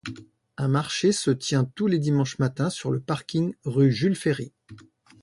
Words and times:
Un 0.57 0.67
marché 0.67 1.11
se 1.11 1.29
tient 1.29 1.63
tous 1.63 1.85
les 1.85 1.99
dimanches 1.99 2.39
matins 2.39 2.71
sur 2.71 2.89
le 2.89 2.99
parking 2.99 3.53
rue 3.65 3.91
Jules-Ferry. 3.91 4.51